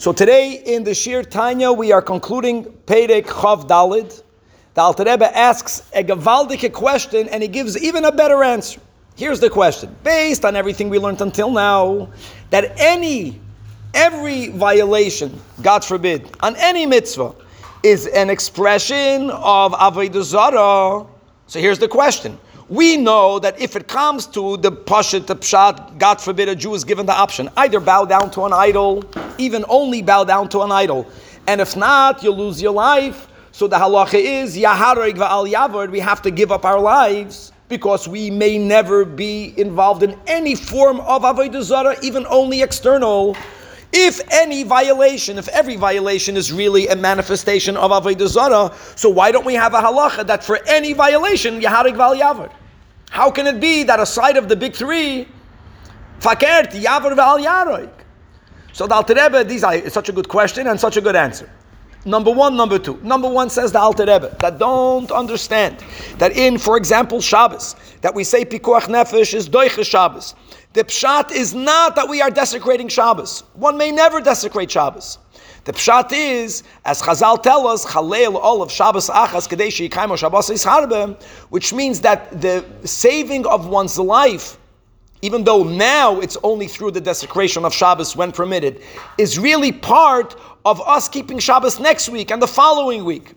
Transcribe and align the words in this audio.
So 0.00 0.14
today 0.14 0.62
in 0.64 0.82
the 0.82 0.94
Shir 0.94 1.22
Tanya, 1.22 1.70
we 1.70 1.92
are 1.92 2.00
concluding 2.00 2.64
Perek 2.86 3.26
Chav 3.26 3.68
Dalid. 3.68 4.22
The 4.72 4.80
Alter 4.80 5.04
Rebbe 5.04 5.36
asks 5.36 5.82
a 5.92 6.02
gewaldige 6.02 6.72
question 6.72 7.28
and 7.28 7.42
he 7.42 7.50
gives 7.50 7.76
even 7.76 8.06
a 8.06 8.10
better 8.10 8.42
answer. 8.42 8.80
Here's 9.14 9.40
the 9.40 9.50
question. 9.50 9.94
Based 10.02 10.46
on 10.46 10.56
everything 10.56 10.88
we 10.88 10.98
learned 10.98 11.20
until 11.20 11.50
now, 11.50 12.08
that 12.48 12.72
any, 12.80 13.38
every 13.92 14.48
violation, 14.48 15.38
God 15.60 15.84
forbid, 15.84 16.34
on 16.40 16.56
any 16.56 16.86
mitzvah, 16.86 17.34
is 17.82 18.06
an 18.06 18.30
expression 18.30 19.28
of 19.28 19.72
Avodah 19.72 20.22
Zarah. 20.22 21.06
So 21.46 21.60
here's 21.60 21.78
the 21.78 21.88
question 21.88 22.38
we 22.70 22.96
know 22.96 23.38
that 23.40 23.60
if 23.60 23.76
it 23.76 23.88
comes 23.88 24.26
to 24.28 24.56
the 24.56 24.70
pashat, 24.70 25.26
the 25.26 25.36
pshat, 25.36 25.98
God 25.98 26.20
forbid 26.22 26.48
a 26.48 26.54
Jew 26.54 26.72
is 26.72 26.84
given 26.84 27.04
the 27.04 27.12
option, 27.12 27.50
either 27.56 27.80
bow 27.80 28.04
down 28.04 28.30
to 28.30 28.44
an 28.44 28.52
idol, 28.52 29.04
even 29.40 29.64
only 29.68 30.02
bow 30.02 30.24
down 30.24 30.48
to 30.50 30.60
an 30.60 30.70
idol. 30.70 31.08
And 31.48 31.60
if 31.60 31.76
not, 31.76 32.22
you'll 32.22 32.36
lose 32.36 32.60
your 32.60 32.72
life. 32.72 33.26
So 33.52 33.66
the 33.66 33.76
halacha 33.76 34.14
is, 34.14 34.56
Yaharig 34.56 35.14
va'al 35.14 35.50
yavod, 35.50 35.90
we 35.90 35.98
have 35.98 36.22
to 36.22 36.30
give 36.30 36.52
up 36.52 36.64
our 36.64 36.78
lives 36.78 37.52
because 37.68 38.06
we 38.06 38.30
may 38.30 38.58
never 38.58 39.04
be 39.04 39.54
involved 39.56 40.02
in 40.02 40.18
any 40.26 40.54
form 40.54 41.00
of 41.00 41.22
avodah 41.22 41.62
zarah, 41.62 41.96
even 42.02 42.26
only 42.26 42.62
external. 42.62 43.36
If 43.92 44.20
any 44.30 44.62
violation, 44.62 45.38
if 45.38 45.48
every 45.48 45.76
violation 45.76 46.36
is 46.36 46.52
really 46.52 46.86
a 46.88 46.96
manifestation 46.96 47.76
of 47.76 47.90
avodah 47.90 48.28
zarah, 48.28 48.72
so 48.94 49.08
why 49.08 49.32
don't 49.32 49.46
we 49.46 49.54
have 49.54 49.74
a 49.74 49.80
halacha 49.80 50.26
that 50.26 50.44
for 50.44 50.60
any 50.66 50.92
violation, 50.92 51.60
Yaharig 51.60 51.94
va'al 51.94 52.20
yavod? 52.20 52.52
How 53.10 53.30
can 53.30 53.46
it 53.46 53.60
be 53.60 53.82
that 53.84 53.98
aside 53.98 54.36
of 54.36 54.48
the 54.48 54.54
big 54.54 54.74
three, 54.74 55.26
fakert, 56.20 56.70
yavor 56.72 57.16
v'al 57.16 57.44
yaroik? 57.44 57.99
So 58.72 58.86
the 58.86 58.94
Alter 58.94 59.14
Rebbe, 59.14 59.44
these 59.44 59.64
are 59.64 59.88
such 59.90 60.08
a 60.08 60.12
good 60.12 60.28
question 60.28 60.66
and 60.66 60.78
such 60.78 60.96
a 60.96 61.00
good 61.00 61.16
answer. 61.16 61.50
Number 62.06 62.30
one, 62.30 62.56
number 62.56 62.78
two. 62.78 62.98
Number 63.02 63.28
one 63.28 63.50
says 63.50 63.72
the 63.72 63.80
Alter 63.80 64.06
Rebbe 64.06 64.34
that 64.40 64.58
don't 64.58 65.10
understand 65.10 65.84
that 66.16 66.34
in, 66.36 66.56
for 66.56 66.78
example, 66.78 67.20
Shabbos, 67.20 67.76
that 68.00 68.14
we 68.14 68.24
say 68.24 68.44
pikuach 68.44 68.84
nefesh 68.84 69.34
is 69.34 69.48
doiche 69.48 69.84
Shabbos. 69.84 70.34
The 70.72 70.84
pshat 70.84 71.32
is 71.32 71.52
not 71.52 71.96
that 71.96 72.08
we 72.08 72.22
are 72.22 72.30
desecrating 72.30 72.88
Shabbos. 72.88 73.42
One 73.54 73.76
may 73.76 73.90
never 73.90 74.20
desecrate 74.20 74.70
Shabbos. 74.70 75.18
The 75.64 75.72
pshat 75.72 76.12
is, 76.12 76.62
as 76.86 77.02
Chazal 77.02 77.42
tell 77.42 77.68
us, 77.68 77.84
Chalel 77.84 78.36
all 78.36 78.62
of 78.62 78.72
Shabbos 78.72 79.10
Achas 79.10 79.46
Kadeshi 79.46 79.90
Yikaimo 79.90 80.16
Shabbos 80.16 80.48
Isharbe, 80.48 81.20
which 81.50 81.74
means 81.74 82.00
that 82.00 82.40
the 82.40 82.64
saving 82.84 83.46
of 83.46 83.66
one's 83.66 83.98
life, 83.98 84.56
even 85.22 85.44
though 85.44 85.62
now 85.62 86.20
it's 86.20 86.36
only 86.42 86.66
through 86.66 86.92
the 86.92 87.00
desecration 87.00 87.64
of 87.64 87.74
Shabbos 87.74 88.16
when 88.16 88.32
permitted, 88.32 88.82
is 89.18 89.38
really 89.38 89.72
part 89.72 90.38
of 90.64 90.80
us 90.82 91.08
keeping 91.08 91.38
Shabbos 91.38 91.78
next 91.78 92.08
week 92.08 92.30
and 92.30 92.40
the 92.40 92.48
following 92.48 93.04
week. 93.04 93.34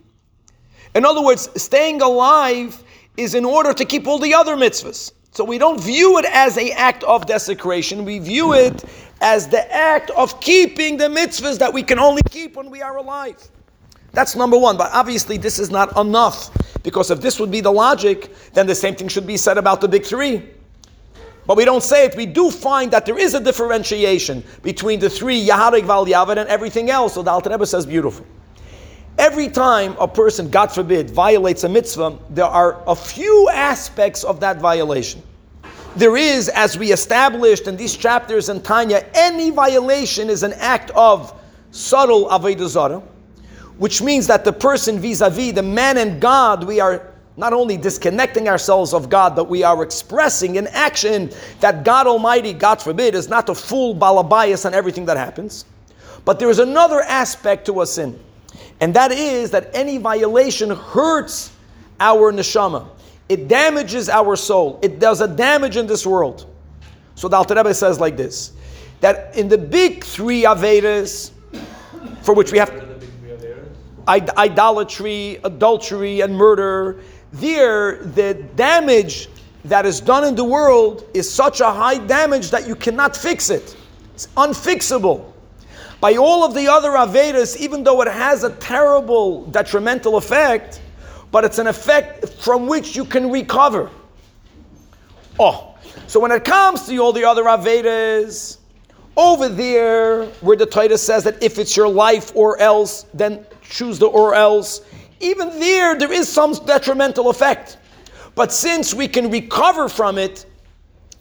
In 0.95 1.05
other 1.05 1.21
words, 1.21 1.49
staying 1.61 2.01
alive 2.01 2.81
is 3.17 3.35
in 3.35 3.45
order 3.45 3.73
to 3.73 3.85
keep 3.85 4.07
all 4.07 4.19
the 4.19 4.33
other 4.33 4.55
mitzvahs. 4.55 5.11
So 5.31 5.43
we 5.43 5.57
don't 5.57 5.81
view 5.81 6.19
it 6.19 6.25
as 6.25 6.57
an 6.57 6.69
act 6.75 7.03
of 7.05 7.25
desecration. 7.25 8.05
We 8.05 8.19
view 8.19 8.53
it 8.53 8.83
as 9.21 9.47
the 9.47 9.73
act 9.73 10.11
of 10.11 10.39
keeping 10.39 10.97
the 10.97 11.07
mitzvahs 11.07 11.57
that 11.57 11.73
we 11.73 11.81
can 11.81 11.97
only 11.97 12.21
keep 12.29 12.55
when 12.55 12.69
we 12.69 12.81
are 12.81 12.97
alive. 12.97 13.49
That's 14.11 14.35
number 14.35 14.57
one. 14.57 14.77
But 14.77 14.91
obviously, 14.93 15.37
this 15.37 15.57
is 15.57 15.71
not 15.71 15.97
enough 15.97 16.51
because 16.83 17.09
if 17.09 17.19
this 17.19 17.39
would 17.39 17.49
be 17.49 17.61
the 17.61 17.71
logic, 17.71 18.31
then 18.53 18.67
the 18.67 18.75
same 18.75 18.95
thing 18.95 19.07
should 19.07 19.25
be 19.25 19.37
said 19.37 19.57
about 19.57 19.81
the 19.81 19.87
big 19.87 20.05
three. 20.05 20.43
But 21.45 21.57
we 21.57 21.65
don't 21.65 21.83
say 21.83 22.05
it. 22.05 22.15
We 22.15 22.25
do 22.25 22.49
find 22.49 22.91
that 22.91 23.05
there 23.05 23.17
is 23.17 23.33
a 23.33 23.39
differentiation 23.39 24.43
between 24.61 24.99
the 24.99 25.09
three 25.09 25.45
Yaharig 25.45 25.83
Val 25.83 26.05
Yavad 26.05 26.37
and 26.37 26.47
everything 26.49 26.89
else. 26.89 27.15
So 27.15 27.21
the 27.23 27.31
Alter 27.31 27.49
Rebbe 27.49 27.65
says 27.65 27.85
beautiful. 27.85 28.25
Every 29.17 29.47
time 29.49 29.95
a 29.99 30.07
person, 30.07 30.49
God 30.49 30.71
forbid, 30.71 31.11
violates 31.11 31.63
a 31.63 31.69
mitzvah, 31.69 32.17
there 32.29 32.45
are 32.45 32.81
a 32.87 32.95
few 32.95 33.49
aspects 33.49 34.23
of 34.23 34.39
that 34.39 34.57
violation. 34.57 35.21
There 35.95 36.17
is, 36.17 36.49
as 36.49 36.79
we 36.79 36.91
established 36.91 37.67
in 37.67 37.77
these 37.77 37.95
chapters 37.95 38.49
in 38.49 38.61
Tanya, 38.61 39.05
any 39.13 39.51
violation 39.51 40.29
is 40.29 40.41
an 40.41 40.53
act 40.53 40.89
of 40.91 41.39
subtle 41.69 42.27
avodah 42.29 42.67
zarah, 42.67 43.03
which 43.77 44.01
means 44.01 44.25
that 44.27 44.43
the 44.43 44.53
person 44.53 44.97
vis-a-vis 44.97 45.53
the 45.53 45.61
man 45.61 45.97
and 45.99 46.19
God, 46.19 46.63
we 46.63 46.79
are 46.79 47.12
not 47.35 47.53
only 47.53 47.77
disconnecting 47.77 48.47
ourselves 48.47 48.93
of 48.93 49.09
God, 49.09 49.35
but 49.35 49.49
we 49.49 49.63
are 49.63 49.81
expressing 49.81 50.55
in 50.55 50.67
action 50.67 51.31
that 51.59 51.83
God 51.83 52.05
Almighty, 52.05 52.53
God 52.53 52.81
forbid, 52.81 53.15
is 53.15 53.27
not 53.27 53.49
a 53.49 53.55
full 53.55 53.95
balabayas 53.95 54.65
on 54.65 54.73
everything 54.73 55.05
that 55.05 55.17
happens. 55.17 55.65
But 56.25 56.39
there 56.39 56.49
is 56.49 56.59
another 56.59 57.01
aspect 57.01 57.65
to 57.65 57.81
a 57.81 57.87
sin. 57.87 58.19
And 58.79 58.93
that 58.93 59.11
is 59.11 59.51
that 59.51 59.69
any 59.73 59.97
violation 59.97 60.69
hurts 60.69 61.51
our 61.99 62.31
neshama. 62.31 62.87
It 63.29 63.47
damages 63.47 64.09
our 64.09 64.35
soul. 64.35 64.79
It 64.81 64.99
does 64.99 65.21
a 65.21 65.27
damage 65.27 65.77
in 65.77 65.87
this 65.87 66.05
world. 66.05 66.45
So 67.15 67.27
the 67.27 67.37
Alter 67.37 67.55
Rebbe 67.55 67.73
says 67.73 67.99
like 67.99 68.17
this, 68.17 68.53
that 69.01 69.35
in 69.35 69.47
the 69.47 69.57
big 69.57 70.03
three 70.03 70.43
Avedas, 70.43 71.31
for 72.21 72.33
which 72.33 72.51
we 72.51 72.57
have 72.57 72.92
idolatry, 74.07 75.39
adultery, 75.43 76.21
and 76.21 76.35
murder, 76.35 76.99
there 77.31 78.03
the 78.03 78.33
damage 78.55 79.29
that 79.65 79.85
is 79.85 80.01
done 80.01 80.25
in 80.25 80.35
the 80.35 80.43
world 80.43 81.09
is 81.13 81.31
such 81.31 81.61
a 81.61 81.71
high 81.71 81.97
damage 81.97 82.51
that 82.51 82.67
you 82.67 82.75
cannot 82.75 83.15
fix 83.15 83.49
it. 83.49 83.75
It's 84.13 84.27
unfixable. 84.37 85.31
By 85.99 86.15
all 86.15 86.43
of 86.43 86.53
the 86.53 86.67
other 86.67 86.91
Avedas, 86.91 87.55
even 87.57 87.83
though 87.83 88.01
it 88.01 88.11
has 88.11 88.43
a 88.43 88.51
terrible 88.57 89.45
detrimental 89.45 90.17
effect, 90.17 90.81
but 91.31 91.45
it's 91.45 91.59
an 91.59 91.67
effect 91.67 92.27
from 92.29 92.67
which 92.67 92.95
you 92.95 93.05
can 93.05 93.31
recover. 93.31 93.89
Oh, 95.39 95.75
so 96.07 96.19
when 96.19 96.31
it 96.31 96.43
comes 96.43 96.85
to 96.87 96.97
all 96.97 97.13
the 97.13 97.23
other 97.23 97.43
Avedas, 97.45 98.57
over 99.15 99.47
there 99.47 100.25
where 100.41 100.57
the 100.57 100.65
Torah 100.65 100.97
says 100.97 101.23
that 101.23 101.41
if 101.41 101.57
it's 101.57 101.77
your 101.77 101.87
life 101.87 102.31
or 102.35 102.59
else, 102.59 103.05
then 103.13 103.45
choose 103.69 103.99
the 103.99 104.07
or 104.07 104.35
else, 104.35 104.81
even 105.19 105.49
there, 105.59 105.95
there 105.97 106.11
is 106.11 106.27
some 106.27 106.53
detrimental 106.65 107.29
effect. 107.29 107.77
But 108.35 108.51
since 108.51 108.93
we 108.93 109.07
can 109.07 109.29
recover 109.29 109.87
from 109.87 110.17
it, 110.17 110.45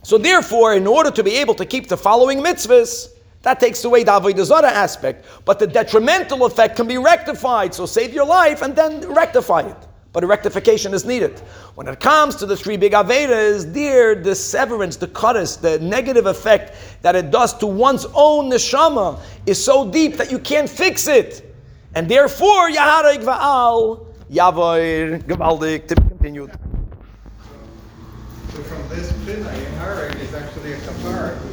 so 0.03 0.19
therefore, 0.19 0.75
in 0.75 0.87
order 0.87 1.11
to 1.11 1.23
be 1.23 1.37
able 1.37 1.55
to 1.55 1.65
keep 1.65 1.89
the 1.89 1.97
following 1.97 2.41
mitzvahs, 2.41 3.09
that 3.43 3.61
takes 3.61 3.85
away 3.85 4.05
the 4.05 4.13
Avodah 4.13 4.45
Zarah 4.45 4.69
aspect. 4.69 5.27
But 5.45 5.59
the 5.59 5.67
detrimental 5.67 6.45
effect 6.45 6.77
can 6.77 6.87
be 6.87 6.99
rectified. 6.99 7.75
So 7.75 7.87
save 7.87 8.15
your 8.15 8.27
life 8.27 8.63
and 8.63 8.75
then 8.75 9.01
rectify 9.13 9.61
it. 9.63 9.77
But 10.13 10.25
a 10.25 10.27
rectification 10.27 10.93
is 10.93 11.05
needed. 11.05 11.41
When 11.75 11.89
it 11.89 11.99
comes 11.99 12.37
to 12.37 12.47
the 12.47 12.57
three 12.57 12.77
big 12.77 12.93
Avedas, 12.93 13.73
there, 13.73 14.15
the 14.15 14.35
severance, 14.35 14.97
the 14.97 15.09
cutters, 15.09 15.57
the 15.57 15.79
negative 15.79 16.27
effect 16.27 16.75
that 17.03 17.17
it 17.17 17.31
does 17.31 17.55
to 17.59 17.67
one's 17.67 18.07
own 18.15 18.51
neshama 18.51 19.19
is 19.47 19.63
so 19.63 19.91
deep 19.91 20.17
that 20.17 20.31
you 20.31 20.39
can't 20.39 20.69
fix 20.69 21.09
it. 21.09 21.52
And 21.95 22.09
therefore, 22.09 22.71
Yaharig 22.71 23.23
Va'al, 23.23 24.07
Yavoir, 24.31 25.23
Gavaldik, 25.25 25.89
to 25.89 25.97
be 25.97 26.09
continued. 26.09 26.51
So 28.53 28.63
from 28.63 28.89
this 28.89 29.13
Pina, 29.25 29.45
Yaharig 29.45 30.19
is 30.21 30.33
actually 30.35 30.73
a 30.73 30.77
kapara. 30.79 31.53